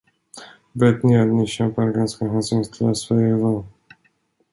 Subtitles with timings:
[0.73, 3.63] Vet ni att ni kämpar ganska hänsynslöst för Eva?